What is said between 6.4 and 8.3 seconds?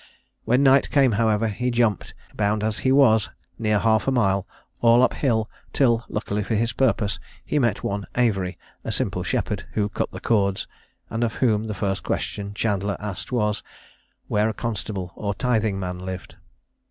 for his purpose, he met one